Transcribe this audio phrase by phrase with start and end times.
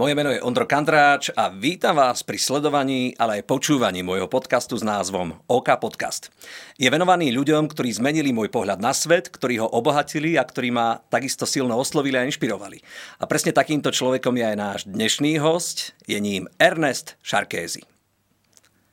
[0.00, 4.72] Moje meno je Ondro Kandráč a vítam vás pri sledovaní, ale aj počúvaní môjho podcastu
[4.72, 6.32] s názvom OK Podcast.
[6.80, 11.04] Je venovaný ľuďom, ktorí zmenili môj pohľad na svet, ktorí ho obohatili a ktorí ma
[11.12, 12.80] takisto silno oslovili a inšpirovali.
[13.20, 17.89] A presne takýmto človekom je aj náš dnešný host, je ním Ernest Šarkézy.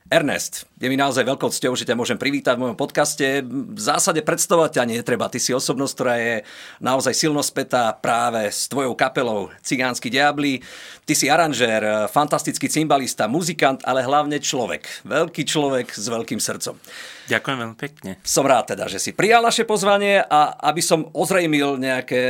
[0.08, 3.44] Ernest, je mi naozaj veľkou cťou, že ťa môžem privítať v mojom podcaste.
[3.44, 5.28] V zásade predstavovať ťa netreba.
[5.28, 6.36] Ty si osobnosť, ktorá je
[6.80, 10.64] naozaj silno spätá práve s tvojou kapelou Cigánsky diabli.
[11.04, 14.88] Ty si aranžér, fantastický cymbalista, muzikant, ale hlavne človek.
[15.04, 16.80] Veľký človek s veľkým srdcom.
[17.28, 18.12] Ďakujem veľmi pekne.
[18.24, 22.22] Som rád teda, že si prijal naše pozvanie a aby som ozrejmil nejaké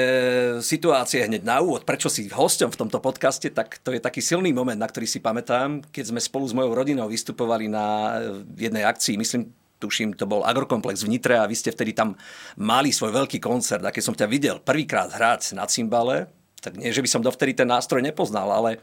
[0.66, 4.50] situácie hneď na úvod, prečo si hosťom v tomto podcaste, tak to je taký silný
[4.50, 8.18] moment, na ktorý si pamätám, keď sme spolu s mojou rodinou vystupovali na
[8.56, 12.18] jednej akcii, myslím, tuším, to bol Agrokomplex v Nitre a vy ste vtedy tam
[12.58, 16.90] mali svoj veľký koncert a keď som ťa videl prvýkrát hrať na cymbale, tak nie,
[16.90, 18.82] že by som dovtedy ten nástroj nepoznal, ale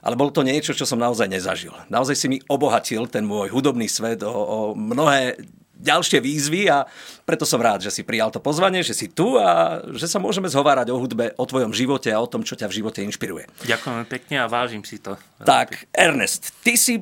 [0.00, 1.76] ale bolo to niečo, čo som naozaj nezažil.
[1.92, 5.36] Naozaj si mi obohatil ten môj hudobný svet o, o mnohé
[5.80, 6.84] ďalšie výzvy a
[7.24, 10.48] preto som rád, že si prijal to pozvanie, že si tu a že sa môžeme
[10.48, 13.48] zhovárať o hudbe, o tvojom živote a o tom, čo ťa v živote inšpiruje.
[13.64, 15.16] Ďakujem pekne a vážim si to.
[15.44, 17.00] Tak, Ernest, ty si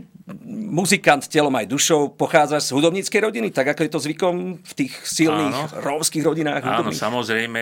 [0.69, 4.93] muzikant telom aj dušou, pochádzaš z hudobníckej rodiny, tak ako je to zvykom v tých
[5.09, 5.81] silných Áno.
[5.81, 6.61] rómskych rodinách?
[6.69, 7.01] Áno, hudobných?
[7.01, 7.61] samozrejme,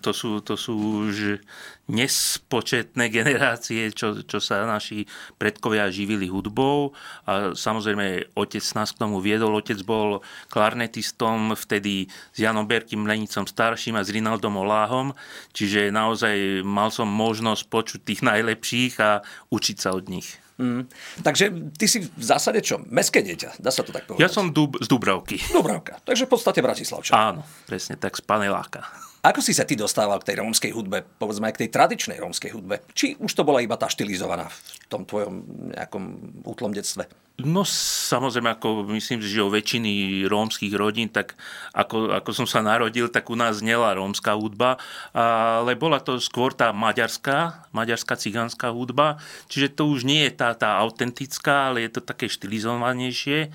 [0.00, 0.72] to sú, to sú
[1.12, 1.44] už
[1.90, 5.04] nespočetné generácie, čo, čo sa naši
[5.36, 6.94] predkovia živili hudbou.
[7.26, 9.58] A samozrejme, otec nás k tomu viedol.
[9.58, 15.12] Otec bol klarnetistom vtedy s Janom Berkým Lenicom starším a s Rinaldom Oláhom.
[15.50, 20.40] Čiže naozaj mal som možnosť počuť tých najlepších a učiť sa od nich.
[20.60, 20.88] Mm.
[21.24, 22.80] Takže ty si v zásade čo?
[22.88, 24.22] Meské dieťa, dá sa to tak povedať?
[24.22, 25.40] Ja som Dub, z Dubravky.
[25.52, 27.16] Dubravka, takže v podstate Bratislavčan.
[27.16, 28.84] Áno, presne tak, z Paneláka.
[29.20, 32.56] Ako si sa ty dostával k tej rómskej hudbe, povedzme aj k tej tradičnej rómskej
[32.56, 32.80] hudbe?
[32.96, 34.58] Či už to bola iba tá štilizovaná v
[34.88, 35.44] tom tvojom
[35.76, 36.04] nejakom
[36.48, 37.04] útlom detstve?
[37.40, 41.36] No samozrejme, ako myslím, že o väčšiny rómskych rodín, tak
[41.72, 44.76] ako, ako som sa narodil, tak u nás znela rómska hudba,
[45.16, 50.52] ale bola to skôr tá maďarská, maďarská cigánska hudba, čiže to už nie je tá,
[50.52, 53.52] tá autentická, ale je to také štilizovanejšie,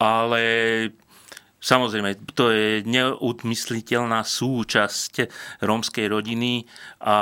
[0.00, 0.42] ale
[1.58, 5.26] Samozrejme, to je neudmysliteľná súčasť
[5.58, 6.70] rómskej rodiny
[7.02, 7.16] a,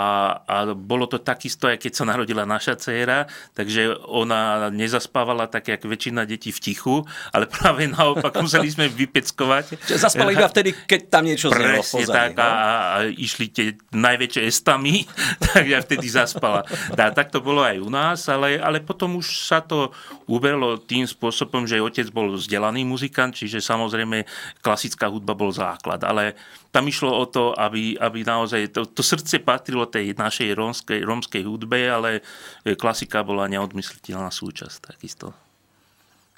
[0.45, 3.25] a bolo to takisto, aj keď sa narodila naša dcéra,
[3.57, 7.01] takže ona nezaspávala tak, jak väčšina detí v tichu,
[7.33, 9.81] ale práve naopak museli sme vypeckovať.
[9.89, 12.45] Čiže zaspala iba vtedy, keď tam niečo znelo Presne tak no?
[12.45, 15.09] a, a išli tie najväčšie estamy,
[15.49, 16.61] tak ja vtedy zaspala.
[16.93, 19.97] Tá, tak to bolo aj u nás, ale, ale potom už sa to
[20.29, 24.26] uberlo tým spôsobom, že otec bol vzdelaný muzikant, čiže samozrejme
[24.61, 26.37] klasická hudba bol základ, ale
[26.75, 31.43] tam išlo o to, aby, aby naozaj to, to srdce patrilo tej našej rómskej, rómskej
[31.49, 32.21] hudbe, ale
[32.77, 35.33] klasika bola neodmysliteľná súčasť takisto.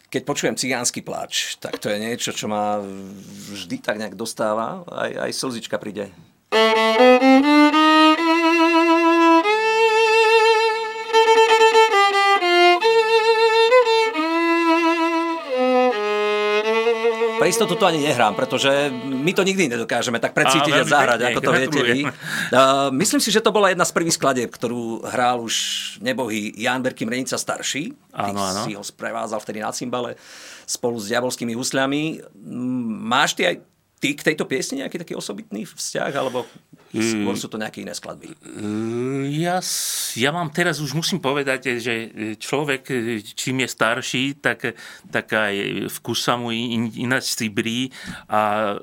[0.09, 2.81] Keď počujem cigánsky pláč, tak to je niečo, čo ma
[3.53, 4.81] vždy tak nejak dostáva.
[4.88, 6.09] Aj, aj slzička príde.
[17.48, 21.19] Pre istotu to ani nehrám, pretože my to nikdy nedokážeme tak precítiť a, a zahrať,
[21.25, 22.00] pekne, ako to viete vy.
[22.04, 25.56] Uh, myslím si, že to bola jedna z prvých skladieb, ktorú hral už
[26.04, 27.97] nebohý Jan Berkým Renica starší.
[28.12, 28.69] Áno, áno.
[28.69, 30.20] si ho sprevázal vtedy na cymbale
[30.69, 32.20] spolu s diabolskými husľami.
[33.09, 33.65] Máš ty aj
[33.98, 36.47] ty k tejto piesni nejaký taký osobitný vzťah, alebo
[36.94, 38.32] skôr sú to nejaké iné skladby?
[39.34, 39.59] Ja,
[40.14, 41.94] ja mám teraz, už musím povedať, že
[42.38, 42.88] človek,
[43.34, 44.78] čím je starší, tak,
[45.10, 45.54] tak aj
[46.00, 47.91] vkus sa mu in, ináč cibrí
[48.31, 48.75] a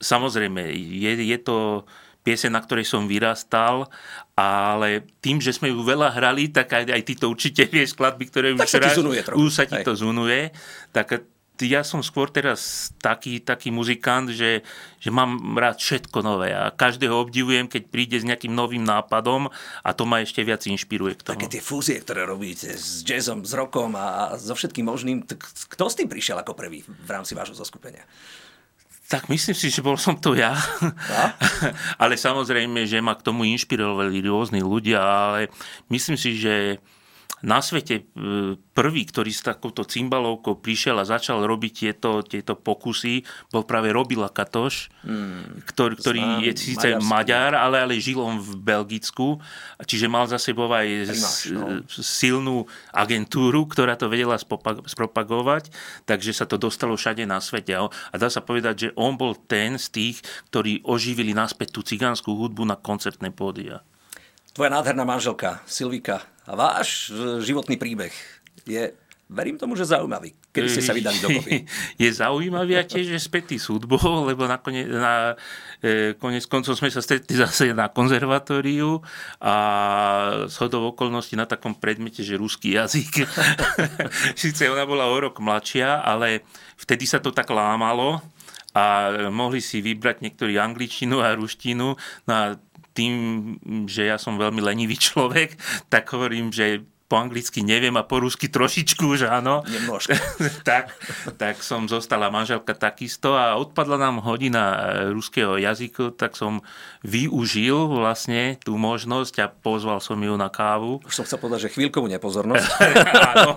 [0.00, 1.84] samozrejme, je, je to
[2.28, 3.88] piese, na ktorej som vyrastal,
[4.36, 8.24] ale tým, že sme ju veľa hrali, tak aj, aj ty to určite vieš skladby,
[8.28, 8.78] ktoré tak už, sa
[9.24, 9.38] trochu.
[9.40, 10.52] už sa ti to zunuje,
[10.92, 11.24] tak
[11.66, 14.62] ja som skôr teraz taký, taký muzikant, že,
[15.02, 19.50] že mám rád všetko nové a každého obdivujem, keď príde s nejakým novým nápadom
[19.82, 21.34] a to ma ešte viac inšpiruje k tomu.
[21.34, 25.26] Také tie fúzie, ktoré robíte s jazzom, s rockom a so všetkým možným,
[25.74, 28.06] kto s tým prišiel ako prvý v rámci vášho zoskupenia?
[29.08, 30.52] Tak myslím si, že bol som to ja.
[32.02, 35.48] ale samozrejme, že ma k tomu inšpirovali rôzni ľudia, ale
[35.88, 36.76] myslím si, že
[37.38, 38.04] na svete e,
[38.74, 43.22] prvý, ktorý s takouto cymbalovkou prišiel a začal robiť tieto, tieto pokusy,
[43.54, 48.58] bol práve Robila Katoš, hmm, ktorý, ktorý je síce Maďar, ale, ale žil on v
[48.58, 49.38] Belgicku,
[49.86, 51.86] čiže mal za sebou aj Primáš, no.
[51.86, 54.34] silnú agentúru, ktorá to vedela
[54.82, 55.70] spropagovať,
[56.10, 57.70] takže sa to dostalo všade na svete.
[57.78, 60.16] A dá sa povedať, že on bol ten z tých,
[60.50, 63.86] ktorí oživili naspäť tú cigánskú hudbu na koncertné pódia.
[64.58, 68.12] Tvoja nádherná manželka, Silvika, A váš e, životný príbeh
[68.64, 68.96] je
[69.28, 71.68] verím tomu, že zaujímavý, kedy ste sa vydali dokopy.
[72.02, 75.36] Je zaujímavý a tiež je spätý s hudbou, lebo nakoniec, na,
[75.84, 79.04] e, konec koncov sme sa stretli zase na konzervatóriu
[79.44, 79.54] a
[80.48, 83.28] s hodou okolností na takom predmete, že ruský jazyk.
[84.40, 86.48] Sice ona bola o rok mladšia, ale
[86.80, 88.24] vtedy sa to tak lámalo
[88.72, 91.96] a mohli si vybrať niektorí angličtinu a ruštinu.
[92.24, 92.56] No a
[92.98, 93.14] tým,
[93.86, 95.54] že ja som veľmi lenivý človek,
[95.86, 99.64] tak hovorím, že po anglicky neviem a po rusky trošičku, že áno.
[100.68, 100.92] tak,
[101.40, 106.60] tak som zostala manželka takisto a odpadla nám hodina ruského jazyku, tak som
[107.00, 111.00] využil vlastne tú možnosť a pozval som ju na kávu.
[111.08, 112.66] Už som chcel povedať, že chvíľkovú nepozornosť.
[113.32, 113.50] áno,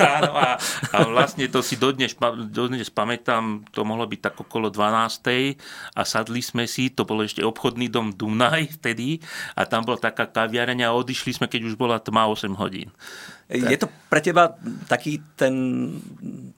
[0.00, 0.56] áno a,
[0.96, 2.16] a vlastne to si dodnes,
[2.48, 5.60] dodnes pamätám, to mohlo byť tak okolo 12.
[5.92, 9.20] a sadli sme si, to bol ešte obchodný dom Dunaj vtedy
[9.52, 12.94] a tam bola taká kaviareň a odišli sme, keď už bola tma 8 hodín hodín.
[13.50, 14.54] Je to pre teba
[14.86, 15.54] taký ten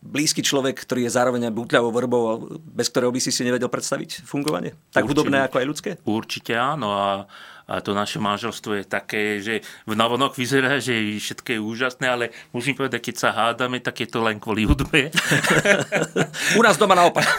[0.03, 2.23] blízky človek, ktorý je zároveň aj bútľavou vrbou,
[2.61, 4.75] bez ktorého by si si nevedel predstaviť fungovanie?
[4.93, 5.11] Tak Určite.
[5.15, 5.91] hudobné ako aj ľudské?
[6.03, 7.31] Určite áno a
[7.71, 12.25] a to naše manželstvo je také, že v navonok vyzerá, že všetko je úžasné, ale
[12.51, 15.15] musím povedať, keď sa hádame, tak je to len kvôli hudbe.
[16.59, 17.31] U nás doma naopak.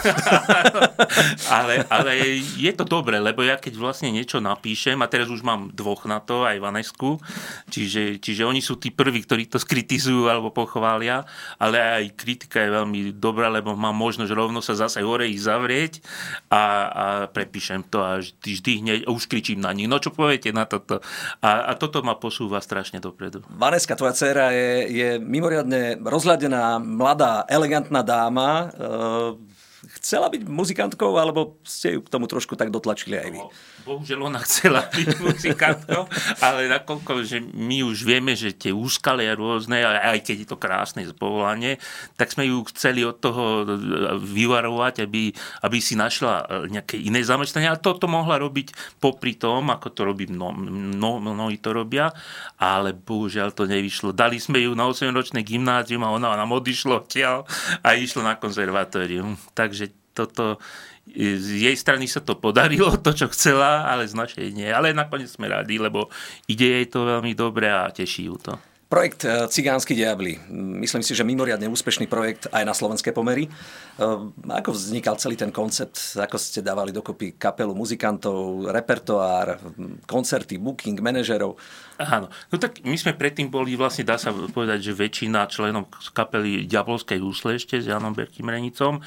[1.60, 5.68] ale, ale je to dobré, lebo ja keď vlastne niečo napíšem, a teraz už mám
[5.68, 7.20] dvoch na to, aj Vanesku,
[7.68, 11.28] čiže, čiže oni sú tí prví, ktorí to skritizujú alebo pochvália,
[11.60, 16.00] ale aj kritika je veľmi dobrá, lebo mám možnosť rovno sa zase hore ich zavrieť
[16.48, 19.90] a, a prepíšem to a vždy, vždy hneď, už kričím na nich.
[19.90, 21.02] No čo poviete na toto?
[21.42, 23.42] A, a toto ma posúva strašne dopredu.
[23.50, 28.70] Vaneska, tvoja dcera je, je mimoriadne rozhľadená, mladá, elegantná dáma.
[28.70, 29.60] E,
[29.98, 33.40] chcela byť muzikantkou, alebo ste ju k tomu trošku tak dotlačili aj vy?
[33.82, 36.06] Bohužiaľ ona chcela byť muzikantkou,
[36.46, 41.02] ale nakoľko, že my už vieme, že tie úskalia rôzne, aj keď je to krásne
[41.10, 41.82] zpovolanie,
[42.14, 43.66] tak sme ju chceli od toho
[44.22, 45.34] vyvarovať, aby,
[45.66, 47.66] aby si našla nejaké iné zamestnanie.
[47.66, 52.14] A toto mohla robiť popri tom, ako to robí mno, mno, mnohí to robia,
[52.62, 54.14] ale bohužiaľ to nevyšlo.
[54.14, 57.42] Dali sme ju na 8-ročné gymnázium a ona nám odišlo odtiaľ
[57.82, 59.34] a išlo na konzervatórium.
[59.72, 60.60] Takže toto
[61.08, 64.68] z jej strany sa to podarilo, to, čo chcela, ale z našej nie.
[64.68, 66.12] Ale nakoniec sme radi, lebo
[66.46, 68.54] ide jej to veľmi dobre a teší ju to.
[68.92, 70.36] Projekt eh, Cigánsky diabli.
[70.52, 73.48] Myslím si, že mimoriadne úspešný projekt aj na slovenské pomery.
[73.48, 74.04] Eh,
[74.52, 75.96] ako vznikal celý ten koncept?
[76.20, 79.56] Ako ste dávali dokopy kapelu muzikantov, repertoár,
[80.04, 81.56] koncerty, booking, manažerov?
[81.96, 82.26] Áno.
[82.50, 87.22] No tak my sme predtým boli vlastne, dá sa povedať, že väčšina členov kapely Diabolskej
[87.22, 88.98] úsle ešte s Janom Berkým Renicom.
[88.98, 89.02] E,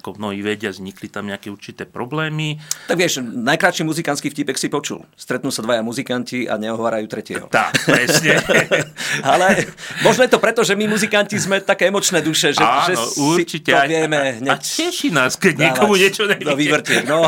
[0.00, 2.56] ako mnohí vedia, vznikli tam nejaké určité problémy.
[2.88, 5.04] Tak vieš, najkrátší muzikantský vtipek si počul.
[5.18, 7.46] Stretnú sa dvaja muzikanti a neohovárajú tretieho.
[7.52, 8.38] Tak, presne.
[9.26, 9.70] Ale
[10.06, 13.72] možno je to preto, že my muzikanti sme také emočné duše, že, Áno, že určite.
[13.72, 14.50] si to vieme hneď.
[14.50, 17.04] A teší nás, keď niekomu niečo nevíde.
[17.06, 17.26] No,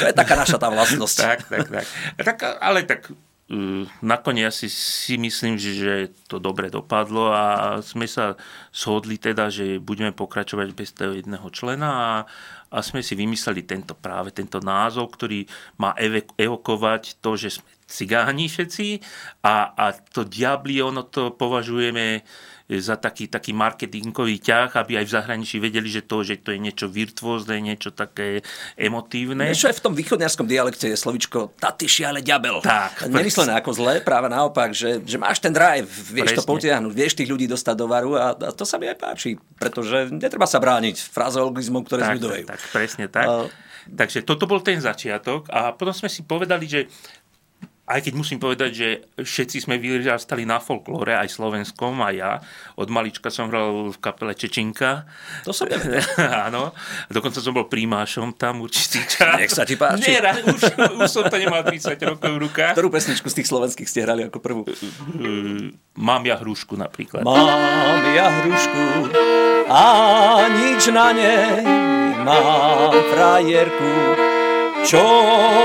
[0.00, 1.16] to je taká naša tá vlastnosť.
[1.16, 1.84] tak, tak, tak.
[2.22, 3.12] tak ale tak
[3.46, 8.34] Hm, nakoniec si, si myslím, že to dobre dopadlo a sme sa
[8.74, 12.12] shodli teda, že budeme pokračovať bez toho jedného člena a,
[12.74, 15.46] a sme si vymysleli tento práve tento názov, ktorý
[15.78, 15.94] má
[16.34, 19.00] evokovať to, že sme cigáni všetci
[19.46, 22.26] a, a to diabli, ono to považujeme
[22.66, 26.58] za taký, taký marketingový ťah, aby aj v zahraničí vedeli, že to, že to je
[26.58, 28.42] niečo virtuózne, niečo také
[28.74, 29.46] emotívne.
[29.46, 32.66] Niečo aj v tom východňarskom dialekte je slovičko tatyši, ale ďabel.
[32.66, 33.06] Tak.
[33.06, 36.38] Nemyslené ako zlé, práve naopak, že, že máš ten drive, vieš Presne.
[36.42, 39.38] to potiahnuť, vieš tých ľudí dostať do varu a, a to sa mi aj páči,
[39.62, 42.50] pretože netreba sa brániť frazeologizmom, ktoré tak, zbudujú.
[42.50, 43.26] Tak, tak, presne tak.
[43.30, 43.46] Uh,
[43.86, 46.90] Takže toto bol ten začiatok a potom sme si povedali, že
[47.86, 52.32] aj keď musím povedať, že všetci sme vyrastali na folklóre, aj slovenskom, aj ja.
[52.74, 55.06] Od malička som hral v kapele Čečinka.
[55.46, 56.02] To som nevedel.
[56.50, 56.74] Áno.
[57.06, 59.38] Dokonca som bol prímášom tam určitý čas.
[59.38, 60.18] Nech sa ti páči.
[60.18, 60.62] Nie, už,
[60.98, 62.74] už som to nemal 30 rokov v rukách.
[62.74, 64.62] Ktorú pesničku z tých slovenských ste hrali ako prvú?
[65.94, 67.22] Mám ja hrušku napríklad.
[67.22, 68.82] Mám ja hrušku
[69.70, 69.82] a
[70.50, 71.62] nič na nej.
[72.26, 73.94] Mám frajerku,
[74.86, 75.04] čo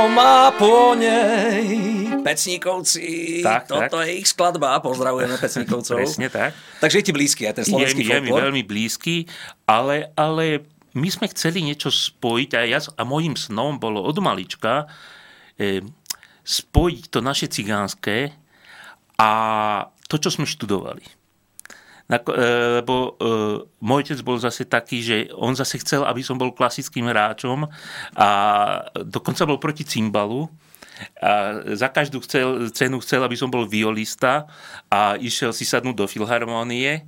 [0.10, 4.08] má po nej Pecníkovci, tak, toto tak.
[4.10, 5.98] je ich skladba, pozdravujeme Pecníkovcov.
[5.98, 6.54] Presne tak.
[6.82, 9.26] Takže je ti blízky aj ten slovenský je, je mi veľmi blízky,
[9.66, 14.86] ale, ale my sme chceli niečo spojiť a, ja, a môjim snom bolo od malička
[15.56, 15.86] e,
[16.44, 18.34] spojiť to naše cigánske
[19.18, 19.32] a
[20.10, 21.21] to, čo sme študovali.
[22.12, 22.20] E,
[22.84, 23.10] lebo e,
[23.80, 27.72] môj otec bol zase taký, že on zase chcel, aby som bol klasickým hráčom
[28.20, 28.30] a
[29.08, 30.52] dokonca bol proti cymbalu
[31.18, 34.46] A za každú chcel, cenu chcel, aby som bol violista
[34.92, 37.06] a išiel si sadnúť do filharmónie,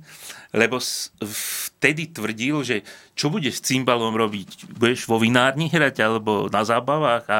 [0.54, 0.78] lebo
[1.22, 2.76] vtedy tvrdil, že
[3.14, 4.70] čo budeš s cymbalom robiť?
[4.78, 7.24] Budeš vo vinárni hrať alebo na zábavách?
[7.30, 7.38] A,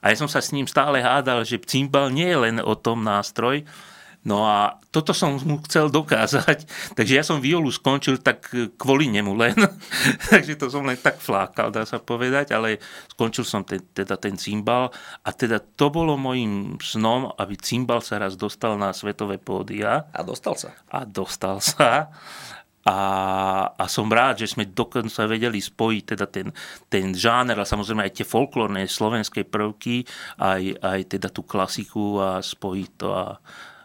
[0.00, 3.02] a ja som sa s ním stále hádal, že cymbal nie je len o tom
[3.02, 3.66] nástroj,
[4.22, 6.62] No a toto som mu chcel dokázať,
[6.98, 8.46] takže ja som violu skončil tak
[8.78, 9.58] kvôli nemu len,
[10.30, 12.78] takže to som len tak flákal, dá sa povedať, ale
[13.10, 14.94] skončil som te, teda ten cymbal
[15.26, 20.06] a teda to bolo môjim snom, aby cymbal sa raz dostal na svetové pódia.
[20.14, 20.70] A dostal sa.
[20.94, 22.14] A dostal sa.
[22.82, 22.98] A,
[23.78, 26.50] a som rád, že sme dokonca vedeli spojiť teda ten,
[26.90, 30.02] ten žáner a samozrejme aj tie folklórne slovenské prvky,
[30.42, 33.38] aj, aj teda tú klasiku a spojiť to a,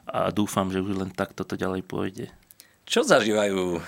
[0.08, 2.28] a dúfam, že už len takto to ďalej pôjde.
[2.88, 3.80] Čo zažívajú e,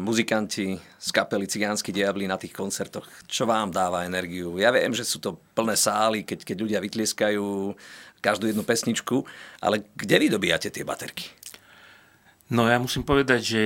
[0.00, 3.04] muzikanti z kapely Cigánsky diabli na tých koncertoch?
[3.28, 4.56] Čo vám dáva energiu?
[4.56, 7.76] Ja viem, že sú to plné sály, keď, keď ľudia vytlieskajú
[8.24, 9.28] každú jednu pesničku,
[9.60, 11.28] ale kde vy dobíjate tie baterky?
[12.48, 13.60] No ja musím povedať, že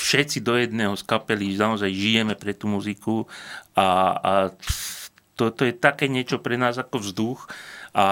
[0.00, 3.28] všetci do jedného z kapely naozaj žijeme pre tú muziku
[3.76, 4.32] a, a
[5.36, 7.44] to, to je také niečo pre nás ako vzduch
[7.92, 8.06] a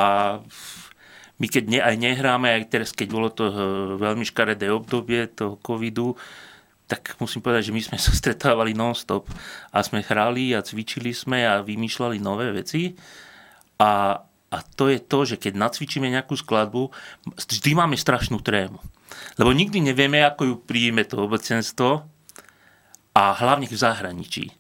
[1.37, 3.55] my keď ne, aj nehráme, aj teraz, keď bolo to eh,
[4.01, 6.17] veľmi škaredé obdobie toho covidu,
[6.87, 9.27] tak musím povedať, že my sme sa stretávali non-stop
[9.75, 12.97] a sme hrali a cvičili sme a vymýšľali nové veci.
[13.77, 14.17] A,
[14.49, 16.89] a to je to, že keď nacvičíme nejakú skladbu,
[17.37, 18.81] vždy máme strašnú trému.
[19.37, 22.09] Lebo nikdy nevieme, ako ju príjme to obecenstvo
[23.13, 24.53] a hlavne v zahraničí.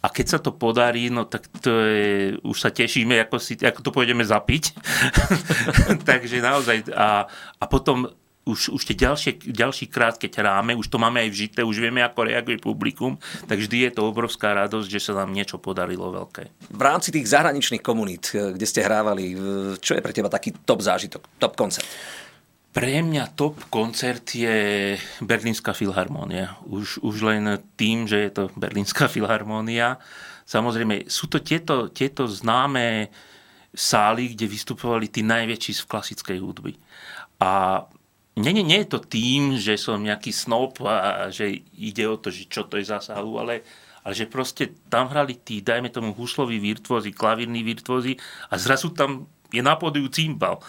[0.00, 3.84] A keď sa to podarí, no tak to je, už sa tešíme, ako, si, ako
[3.84, 4.72] to pôjdeme zapiť.
[6.08, 7.28] Takže naozaj, a,
[7.60, 8.08] a potom
[8.48, 12.00] už, už tie ďalšie, ďalší krát, keď hráme, už to máme aj vžité, už vieme,
[12.00, 16.72] ako reaguje publikum, tak vždy je to obrovská radosť, že sa nám niečo podarilo veľké.
[16.72, 19.36] V rámci tých zahraničných komunít, kde ste hrávali,
[19.78, 21.86] čo je pre teba taký top zážitok, top koncert?
[22.70, 26.54] Pre mňa top koncert je Berlínska filharmónia.
[26.70, 29.98] Už, už len tým, že je to Berlínska filharmónia.
[30.46, 33.10] Samozrejme, sú to tieto, tieto známe
[33.74, 36.78] sály, kde vystupovali tí najväčší z klasickej hudby.
[37.42, 37.82] A
[38.38, 42.30] nie, nie, nie je to tým, že som nejaký snob a že ide o to,
[42.30, 43.66] že čo to je za sálu, ale,
[44.06, 48.14] ale že proste tam hrali tí, dajme tomu, husloví virtuózi, klavírni virtuózi
[48.50, 50.62] a zrazu tam je na pódiu cymbal.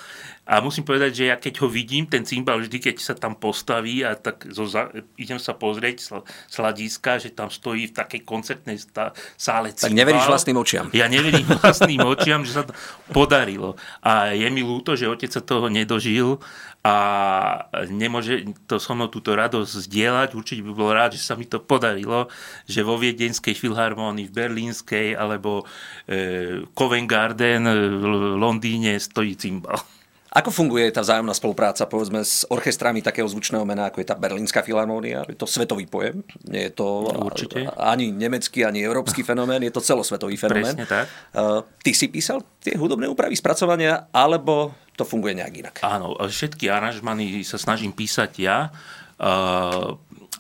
[0.51, 4.03] A musím povedať, že ja keď ho vidím, ten cymbal vždy, keď sa tam postaví
[4.03, 4.67] a tak zo,
[5.15, 6.19] idem sa pozrieť
[6.49, 8.81] z hľadiska, že tam stojí v takej koncertnej
[9.37, 9.87] sále cymbal.
[9.87, 10.89] Tak neveríš vlastným očiam.
[10.91, 12.73] Ja neverím vlastným očiam, že sa to
[13.13, 13.77] podarilo.
[14.01, 16.41] A je mi ľúto, že otec sa toho nedožil
[16.81, 16.95] a
[17.93, 20.29] nemôže to so mnou túto radosť zdieľať.
[20.33, 22.25] Určite by bol rád, že sa mi to podarilo,
[22.65, 25.61] že vo Viedenskej filharmónii, v Berlínskej alebo
[26.09, 27.69] e, Covent Garden
[28.01, 29.81] v Londýne stojí cymbal.
[30.31, 34.63] Ako funguje tá vzájomná spolupráca, povedzme, s orchestrami takého zvučného mena, ako je tá Berlínska
[34.63, 35.27] filharmónia?
[35.27, 36.23] Je to svetový pojem?
[36.47, 37.67] Nie je to Určite.
[37.75, 40.71] ani nemecký, ani európsky fenomén, je to celosvetový fenomén.
[40.71, 41.11] Presne tak.
[41.83, 45.75] Ty si písal tie hudobné úpravy, spracovania, alebo to funguje nejak inak?
[45.83, 48.71] Áno, všetky aranžmany sa snažím písať ja.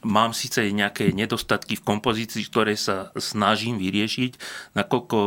[0.01, 4.31] Mám síce nejaké nedostatky v kompozícii, ktoré sa snažím vyriešiť.
[4.73, 5.17] Nakoľko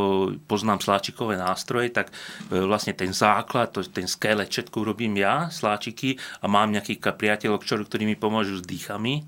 [0.51, 6.51] poznám sláčikové nástroje, tak e, vlastne ten základ, ten skelet, všetko robím ja, sláčiky, a
[6.51, 9.23] mám nejakých priateľov, ktorí mi pomôžu s dýchami.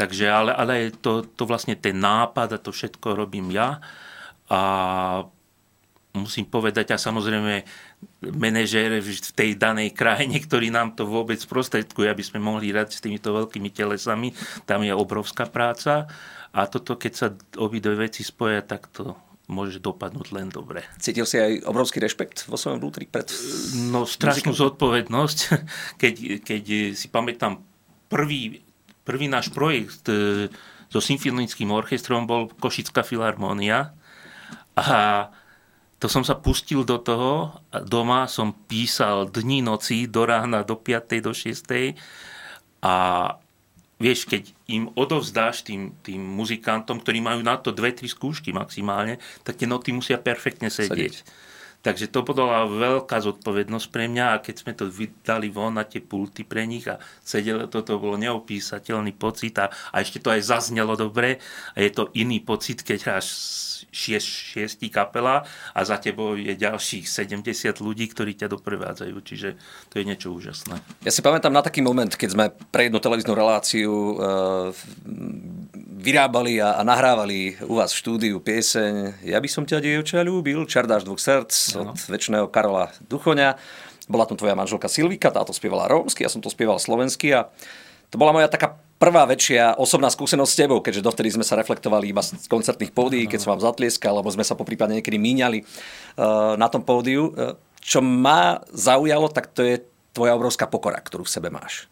[0.00, 3.84] Takže, ale, ale to, to vlastne ten nápad a to všetko robím ja.
[4.48, 4.60] A
[6.16, 7.62] musím povedať, a samozrejme
[8.32, 13.02] manažér v tej danej krajine, ktorý nám to vôbec prostredkuje, aby sme mohli hrať s
[13.04, 14.32] týmito veľkými telesami.
[14.64, 16.08] Tam je obrovská práca
[16.56, 17.28] a toto, keď sa
[17.60, 19.12] obidve veci spoja, tak to
[19.46, 20.82] môže dopadnúť len dobre.
[20.98, 23.30] Cítil si aj obrovský rešpekt vo svojom vnútri pred
[23.78, 24.74] No strašnú muzikom?
[24.74, 25.38] zodpovednosť,
[26.02, 26.62] keď, keď
[26.98, 27.62] si pamätám
[28.10, 28.62] prvý,
[29.06, 30.50] prvý náš projekt e,
[30.90, 33.94] so symfonickým orchestrom bol Košická filharmónia
[34.74, 35.30] a
[35.96, 37.56] to som sa pustil do toho
[37.88, 41.24] doma som písal dní, noci, do rána, do 5.
[41.24, 41.96] do 6.
[42.84, 42.94] A
[43.96, 49.16] vieš, keď im odovzdáš tým, tým muzikantom, ktorí majú na to dve, tri skúšky maximálne,
[49.40, 51.14] tak tie noty musia perfektne sedieť.
[51.24, 51.45] sedieť.
[51.86, 56.02] Takže to bola veľká zodpovednosť pre mňa a keď sme to vydali von na tie
[56.02, 60.42] pulty pre nich a sedelo to, to bolo neopísateľný pocit a, a ešte to aj
[60.50, 63.26] zaznelo dobre a je to iný pocit, keď hráš
[63.94, 69.54] šiest, šiestí kapela a za tebou je ďalších 70 ľudí, ktorí ťa doprevádzajú, čiže
[69.86, 70.82] to je niečo úžasné.
[71.06, 74.74] Ja si pamätám na taký moment, keď sme pre jednu televíznu reláciu uh,
[76.06, 80.62] vyrábali a, a nahrávali u vás v štúdiu pieseň Ja by som ťa, dievča, ľúbil,
[80.70, 81.90] Čardáš dvoch srdc no.
[81.90, 83.58] od väčšného Karola Duchoňa.
[84.06, 87.50] Bola tam tvoja manželka Silvika, táto spievala rómsky, ja som to spieval slovensky a
[88.06, 92.14] to bola moja taká prvá väčšia osobná skúsenosť s tebou, keďže dovtedy sme sa reflektovali
[92.14, 96.54] iba z koncertných pódií, keď som vám zatlieskal, alebo sme sa poprípadne niekedy míňali uh,
[96.54, 97.34] na tom pódiu.
[97.34, 99.82] Uh, čo ma zaujalo, tak to je
[100.14, 101.90] tvoja obrovská pokora, ktorú v sebe máš.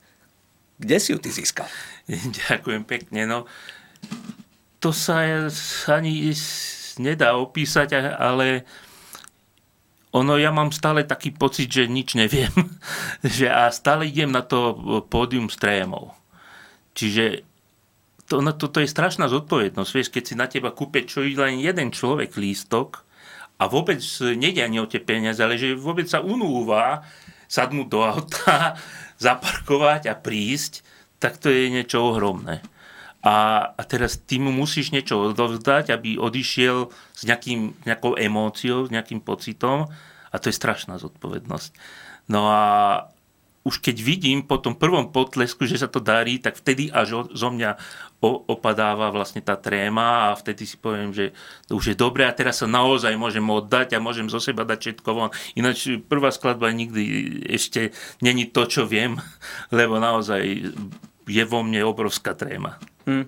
[0.78, 1.66] Kde si ju ty získal?
[2.46, 3.26] Ďakujem pekne.
[3.26, 3.50] No,
[4.78, 5.48] to sa
[5.88, 6.34] ani
[7.00, 8.68] nedá opísať, ale
[10.14, 12.52] ono, ja mám stále taký pocit, že nič neviem.
[13.24, 14.78] že a stále idem na to
[15.10, 16.14] pódium s trémou.
[16.94, 17.42] Čiže
[18.30, 19.90] to, no, toto je strašná zodpovednosť.
[19.90, 23.02] Vieš, keď si na teba kúpe čo len jeden človek lístok
[23.58, 27.04] a vôbec nejde ani o tie peniaze, ale že vôbec sa unúva
[27.50, 28.78] sadnúť do auta,
[29.24, 30.86] zaparkovať a prísť,
[31.18, 32.62] tak to je niečo ohromné.
[33.24, 38.92] A, a teraz ty mu musíš niečo odovzdať, aby odišiel s nejakým, nejakou emóciou, s
[38.92, 39.88] nejakým pocitom
[40.28, 41.72] a to je strašná zodpovednosť.
[42.28, 42.62] No a
[43.64, 47.48] už keď vidím po tom prvom potlesku, že sa to darí, tak vtedy až zo
[47.48, 47.80] mňa
[48.20, 51.32] opadáva vlastne tá tréma a vtedy si poviem, že
[51.64, 55.00] to už je dobré a teraz sa naozaj môžem oddať a môžem zo seba dať
[55.00, 55.32] všetko von.
[55.56, 57.04] Ináč prvá skladba nikdy
[57.48, 59.16] ešte není to, čo viem,
[59.72, 60.44] lebo naozaj
[61.24, 62.76] je vo mne obrovská tréma.
[63.04, 63.26] Hmm.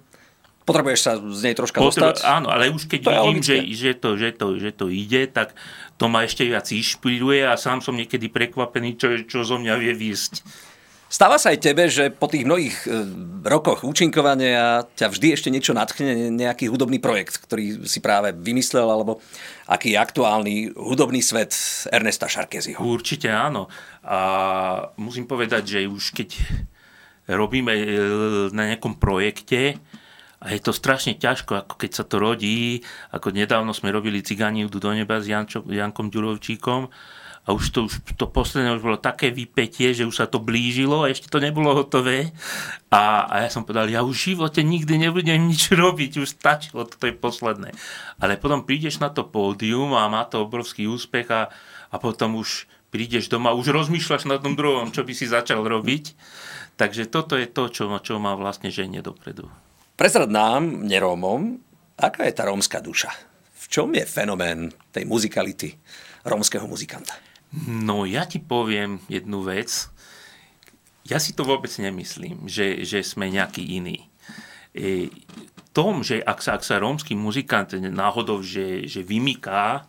[0.67, 2.27] Potrebuješ sa z nej troška Potrebu- dostať?
[2.27, 5.55] Áno, ale už keď to vidím, že, že, to, že, to, že to ide, tak
[5.95, 9.95] to ma ešte viac inšpiruje a sám som niekedy prekvapený, čo, čo zo mňa vie
[9.95, 10.43] výsť.
[11.07, 12.89] Stáva sa aj tebe, že po tých mnohých e,
[13.47, 19.23] rokoch účinkovania ťa vždy ešte niečo natchne, nejaký hudobný projekt, ktorý si práve vymyslel, alebo
[19.71, 21.55] aký je aktuálny hudobný svet
[21.95, 22.83] Ernesta Šarkeziho?
[22.83, 23.71] Určite áno.
[24.03, 24.19] A
[24.99, 26.43] musím povedať, že už keď
[27.27, 27.85] robíme e,
[28.55, 29.79] na nejakom projekte
[30.39, 34.69] a je to strašne ťažko, ako keď sa to rodí, ako nedávno sme robili Cigáni
[34.69, 36.93] idú do neba s Jančo, Jankom Ďurovčíkom
[37.47, 41.07] a už to, už to posledné už bolo také vypetie, že už sa to blížilo
[41.07, 42.35] a ešte to nebolo hotové.
[42.91, 46.85] A, a ja som povedal, ja už v živote nikdy nebudem nič robiť, už stačilo,
[46.91, 47.71] toto je posledné.
[48.19, 51.47] Ale potom prídeš na to pódium a má to obrovský úspech a,
[51.91, 56.17] a potom už prídeš doma, už rozmýšľaš na tom druhom, čo by si začal robiť.
[56.77, 59.49] Takže toto je to, čo, čo má vlastne ženie dopredu.
[59.97, 61.57] Prezrad nám, nerómom,
[61.97, 63.09] aká je tá rómska duša?
[63.57, 65.81] V čom je fenomén tej muzikality
[66.29, 67.17] rómskeho muzikanta?
[67.65, 69.89] No ja ti poviem jednu vec.
[71.09, 74.05] Ja si to vôbec nemyslím, že, že sme nejaký iný.
[74.77, 75.09] E,
[75.77, 79.85] tom, že ak sa, ak sa rómsky muzikant náhodou že, že vymyká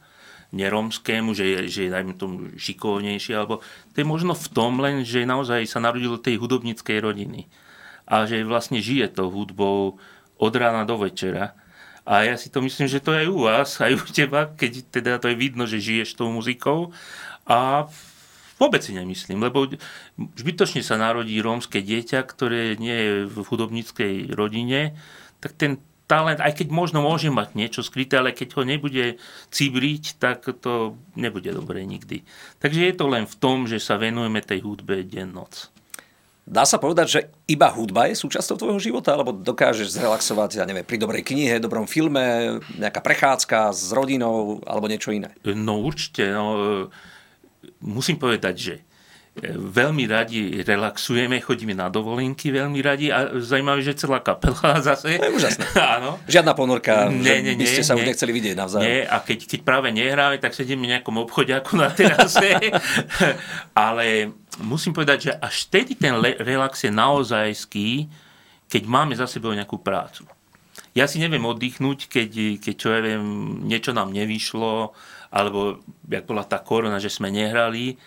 [0.55, 3.59] neromskému, že, že dajme tomu šikovnejší, alebo
[3.91, 7.51] to je možno v tom len, že naozaj sa narodil do tej hudobníckej rodiny
[8.07, 9.99] a že vlastne žije tou hudbou
[10.39, 11.51] od rána do večera.
[12.07, 14.71] A ja si to myslím, že to je aj u vás, aj u teba, keď
[14.87, 16.95] teda to je vidno, že žiješ tou muzikou.
[17.43, 17.91] A
[18.55, 19.67] vôbec si nemyslím, lebo
[20.15, 24.95] zbytočne sa narodí rómske dieťa, ktoré nie je v hudobníckej rodine,
[25.43, 29.19] tak ten talent, aj keď možno môže mať niečo skryté, ale keď ho nebude
[29.51, 32.23] cibriť, tak to nebude dobre nikdy.
[32.63, 35.67] Takže je to len v tom, že sa venujeme tej hudbe deň noc.
[36.47, 37.19] Dá sa povedať, že
[37.51, 41.91] iba hudba je súčasťou tvojho života, alebo dokážeš zrelaxovať, ja neviem, pri dobrej knihe, dobrom
[41.91, 45.35] filme, nejaká prechádzka s rodinou, alebo niečo iné?
[45.43, 46.31] No určite.
[46.31, 46.87] No,
[47.83, 48.86] musím povedať, že
[49.45, 55.21] veľmi radi relaxujeme, chodíme na dovolenky veľmi radi a zaujímavé, že celá kapela zase.
[55.21, 55.65] Je úžasné.
[55.77, 56.17] Áno.
[56.25, 58.85] Žiadna ponorka, nie, nie, by ste sa nie, už nechceli vidieť navzájom.
[58.85, 62.57] Nie, a keď, keď práve nehráme, tak sedíme v nejakom obchode ako na terase.
[63.87, 68.09] Ale musím povedať, že až vtedy ten relax je naozajský,
[68.67, 70.25] keď máme za sebou nejakú prácu.
[70.97, 73.21] Ja si neviem oddychnúť, keď, keď čo ja viem,
[73.69, 74.97] niečo nám nevyšlo,
[75.29, 75.77] alebo
[76.09, 78.01] jak bola tá korona, že sme nehrali,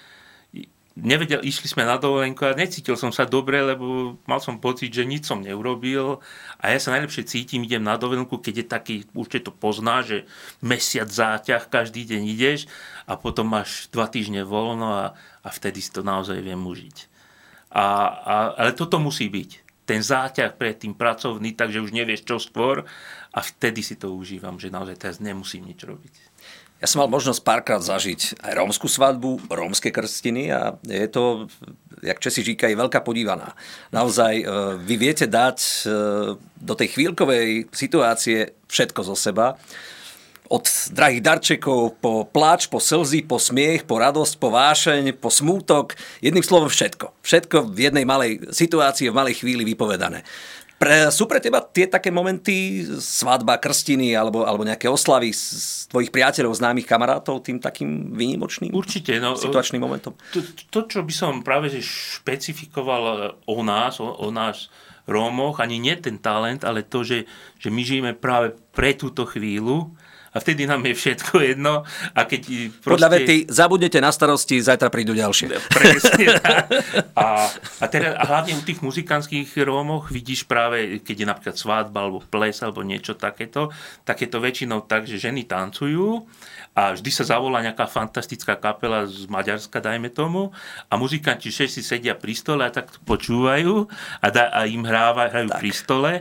[1.00, 5.08] nevedel, išli sme na dovolenku a necítil som sa dobre, lebo mal som pocit, že
[5.08, 6.20] nič som neurobil
[6.60, 10.28] a ja sa najlepšie cítim, idem na dovolenku, keď je taký, určite to pozná, že
[10.60, 12.70] mesiac záťah, každý deň ideš
[13.08, 15.04] a potom máš dva týždne voľno a,
[15.42, 16.96] a vtedy si to naozaj viem užiť.
[17.74, 17.84] A,
[18.20, 19.50] a, ale toto musí byť.
[19.88, 22.86] Ten záťah pre tým pracovný, takže už nevieš čo skôr
[23.34, 26.14] a vtedy si to užívam, že naozaj teraz nemusím nič robiť.
[26.80, 31.44] Ja som mal možnosť párkrát zažiť aj rómsku svadbu, rómske krstiny a je to,
[32.00, 33.52] jak Česi říkajú, veľká podívaná.
[33.92, 34.44] Naozaj e,
[34.80, 35.72] vy viete dať e,
[36.40, 39.60] do tej chvíľkovej situácie všetko zo seba.
[40.50, 40.64] Od
[40.96, 45.94] drahých darčekov po pláč, po slzy, po smiech, po radosť, po vášeň, po smútok.
[46.24, 47.12] Jedným slovom všetko.
[47.22, 50.24] Všetko v jednej malej situácii, v malej chvíli vypovedané.
[50.80, 56.08] Pre, sú pre teba tie také momenty, svadba, krstiny alebo, alebo nejaké oslavy z tvojich
[56.08, 60.16] priateľov, známych kamarátov tým takým výnimočným Určite, no, situačným momentom?
[60.32, 60.40] To,
[60.72, 64.72] to, čo by som práve že špecifikoval o nás, o, o nás
[65.04, 67.28] Rómoch, ani nie ten talent, ale to, že,
[67.60, 69.92] že my žijeme práve pre túto chvíľu,
[70.30, 71.82] a vtedy nám je všetko jedno.
[72.14, 72.94] A keď proste...
[72.94, 75.46] Podľa vety, zabudnete na starosti, zajtra prídu ďalšie.
[75.74, 76.38] Presne.
[77.18, 77.50] a,
[77.82, 82.22] a, teda, a hlavne u tých muzikánskych Rómoch vidíš práve, keď je napríklad svadba alebo
[82.22, 83.74] ples alebo niečo takéto,
[84.06, 86.22] tak je to väčšinou tak, že ženy tancujú
[86.78, 90.54] a vždy sa zavolá nejaká fantastická kapela z Maďarska, dajme tomu,
[90.86, 93.90] a muzikanti všetci sedia pri stole a tak počúvajú
[94.22, 95.58] a, da, a im hráva, hrajú tak.
[95.58, 96.12] pri stole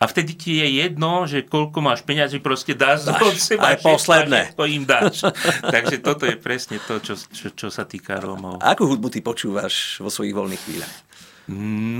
[0.00, 3.76] a vtedy ti je jedno, že koľko máš peňazí, proste dáš, od seba.
[3.76, 4.56] Aj posledné.
[4.56, 5.28] To im dáš.
[5.76, 8.64] Takže toto je presne to, čo, čo, čo sa týka Rómov.
[8.64, 10.94] A akú hudbu ty počúvaš vo svojich voľných chvíľach?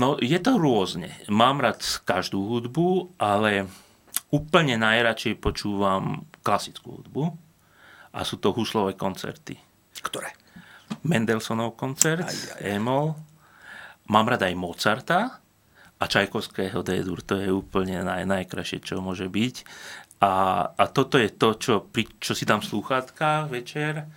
[0.01, 1.13] No, je to rôzne.
[1.29, 3.69] Mám rád každú hudbu, ale
[4.33, 7.23] úplne najradšej počúvam klasickú hudbu
[8.17, 9.61] a sú to huslové koncerty.
[10.01, 10.33] Ktoré?
[11.05, 12.81] Mendelssohnov koncert, aj, aj.
[12.81, 13.13] Emol.
[14.09, 15.40] Mám rád aj Mozarta,
[16.01, 19.55] a Čajkovského D-dur, to je úplne naj, najkrajšie, čo môže byť.
[20.21, 20.33] A,
[20.73, 24.09] a toto je to, čo, pri, čo si dám slúchatka večer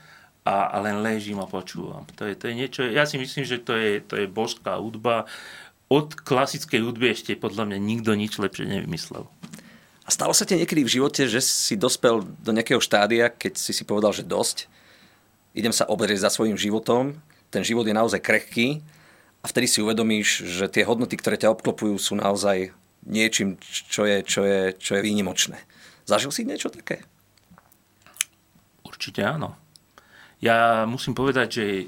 [0.48, 2.08] a, a len ležím a počúvam.
[2.16, 5.28] To je, to je niečo, ja si myslím, že to je, to je božská hudba.
[5.92, 9.28] Od klasickej hudby ešte podľa mňa nikto nič lepšie nevymyslel.
[10.04, 13.72] A stalo sa ti niekedy v živote, že si dospel do nejakého štádia, keď si
[13.72, 14.68] si povedal, že dosť,
[15.56, 17.16] idem sa oberieť za svojim životom,
[17.48, 18.84] ten život je naozaj krehký
[19.44, 22.72] a vtedy si uvedomíš, že tie hodnoty, ktoré ťa obklopujú, sú naozaj
[23.04, 25.60] niečím, čo je, čo je, čo je výnimočné.
[26.08, 27.04] Zažil si niečo také?
[28.88, 29.52] Určite áno.
[30.40, 31.84] Ja musím povedať, že e,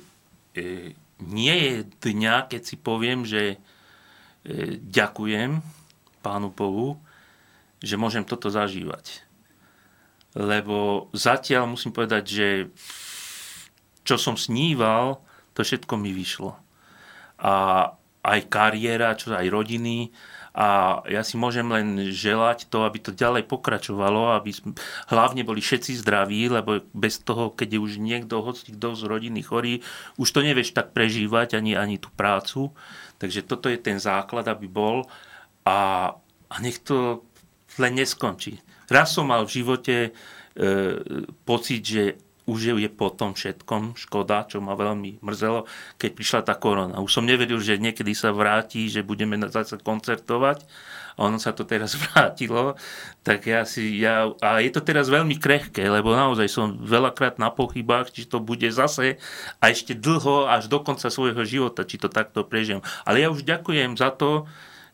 [1.25, 5.64] nie je dňa, keď si poviem, že e, ďakujem
[6.21, 7.01] Pánu Bohu,
[7.81, 9.25] že môžem toto zažívať.
[10.37, 12.49] Lebo zatiaľ musím povedať, že
[14.05, 15.25] čo som sníval,
[15.57, 16.66] to všetko mi vyšlo
[17.40, 17.55] a
[18.27, 20.11] aj kariéra, čo aj rodiny.
[20.57, 24.72] A ja si môžem len želať to, aby to ďalej pokračovalo, aby sme,
[25.12, 29.44] hlavne boli všetci zdraví, lebo bez toho, keď je už niekto, hoci kto z rodiny
[29.44, 29.85] chorý,
[30.16, 32.72] už to nevieš tak prežívať, ani, ani tú prácu.
[33.20, 35.05] Takže toto je ten základ, aby bol.
[35.68, 36.09] A,
[36.49, 37.20] a nech to
[37.77, 38.57] len neskončí.
[38.88, 40.11] Raz som mal v živote e,
[41.44, 42.05] pocit, že
[42.47, 45.67] už je po tom všetkom škoda, čo ma veľmi mrzelo,
[45.99, 47.03] keď prišla tá korona.
[47.03, 50.63] Už som nevedel, že niekedy sa vráti, že budeme zase koncertovať
[51.17, 52.77] ono sa to teraz vrátilo,
[53.25, 57.49] tak ja si, ja, a je to teraz veľmi krehké, lebo naozaj som veľakrát na
[57.49, 59.17] pochybách, či to bude zase
[59.59, 62.85] a ešte dlho, až do konca svojho života, či to takto prežijem.
[63.09, 64.45] Ale ja už ďakujem za to,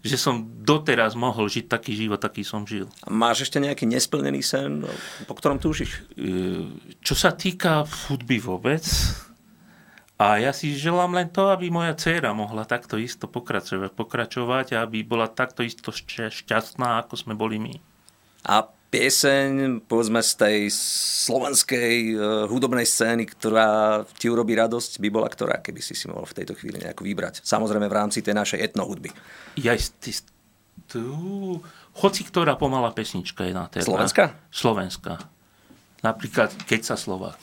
[0.02, 2.90] že som doteraz mohol žiť taký život, taký som žil.
[3.06, 4.82] A máš ešte nejaký nesplnený sen,
[5.30, 6.02] po ktorom túžiš?
[6.18, 6.66] E,
[7.00, 8.82] čo sa týka hudby vôbec,
[10.22, 14.86] a ja si želám len to, aby moja dcéra mohla takto isto pokračovať, pokračovať a
[14.86, 17.74] aby bola takto isto šťastná, ako sme boli my.
[18.46, 20.58] A pieseň, povedzme z tej
[21.24, 26.28] slovenskej uh, hudobnej scény, ktorá ti urobí radosť, by bola ktorá, keby si si mohol
[26.28, 27.40] v tejto chvíli nejako vybrať?
[27.40, 29.08] Samozrejme v rámci tej našej etnohudby.
[29.56, 30.12] Ja, ty,
[30.84, 31.00] tu,
[32.04, 33.88] hoci ktorá pomalá pesnička je na téma.
[33.88, 34.36] Slovenská?
[34.52, 35.24] Slovenská.
[36.04, 37.38] Napríklad Keď sa Slovák.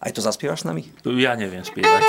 [0.00, 0.88] Aj to zaspievaš s nami?
[1.20, 2.04] Ja neviem spievať.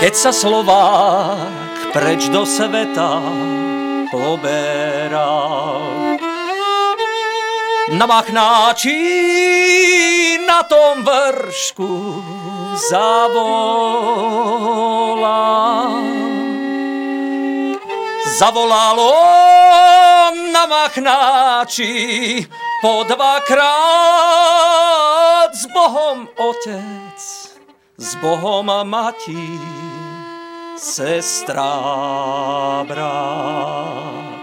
[0.00, 3.20] Keď sa Slovák preč do sveta
[4.08, 5.44] poberá,
[7.92, 8.96] na machnáči
[10.48, 11.92] na tom vršku
[12.88, 13.44] zavolá.
[18.40, 19.12] Zavolalo
[20.48, 21.92] na machnáči
[22.80, 23.68] po dvakrát.
[25.52, 27.20] S Bohom otec,
[28.00, 29.60] s Bohom matí
[30.80, 31.68] sestra,
[32.88, 34.40] brat.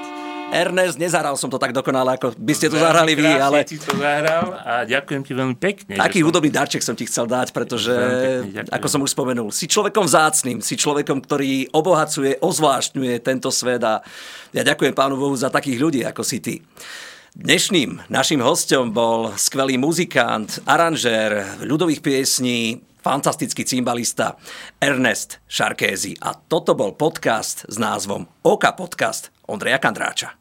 [0.48, 3.68] Ernest, nezahral som to tak dokonale, ako by ste to zahrali vy, ale...
[3.68, 6.00] si to zahral a ďakujem ti veľmi pekne.
[6.00, 6.58] Taký hudobný som...
[6.64, 10.80] darček som ti chcel dať, pretože, pekne, ako som už spomenul, si človekom vzácným, si
[10.80, 14.00] človekom, ktorý obohacuje, ozvláštňuje tento svet a
[14.56, 16.56] ja ďakujem pánu Bohu za takých ľudí, ako si ty.
[17.36, 24.36] Dnešným našim hostom bol skvelý muzikant, aranžér ľudových piesní, fantastický cymbalista
[24.84, 26.20] Ernest Šarkézy.
[26.20, 30.37] A toto bol podcast s názvom Oka podcast Ondreja Kandráča.